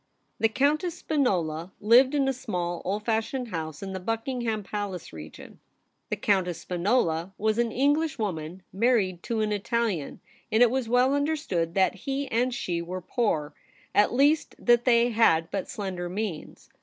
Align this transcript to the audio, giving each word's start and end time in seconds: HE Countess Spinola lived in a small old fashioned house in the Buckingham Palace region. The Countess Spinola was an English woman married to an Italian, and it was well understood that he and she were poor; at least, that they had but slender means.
HE 0.41 0.49
Countess 0.49 0.95
Spinola 0.97 1.73
lived 1.79 2.15
in 2.15 2.27
a 2.27 2.33
small 2.33 2.81
old 2.83 3.05
fashioned 3.05 3.49
house 3.49 3.83
in 3.83 3.93
the 3.93 3.99
Buckingham 3.99 4.63
Palace 4.63 5.13
region. 5.13 5.59
The 6.09 6.15
Countess 6.15 6.61
Spinola 6.61 7.33
was 7.37 7.59
an 7.59 7.71
English 7.71 8.17
woman 8.17 8.63
married 8.73 9.21
to 9.21 9.41
an 9.41 9.51
Italian, 9.51 10.19
and 10.51 10.63
it 10.63 10.71
was 10.71 10.89
well 10.89 11.13
understood 11.13 11.75
that 11.75 11.93
he 11.93 12.27
and 12.31 12.51
she 12.51 12.81
were 12.81 13.01
poor; 13.01 13.53
at 13.93 14.11
least, 14.11 14.55
that 14.57 14.85
they 14.85 15.09
had 15.11 15.51
but 15.51 15.69
slender 15.69 16.09
means. 16.09 16.71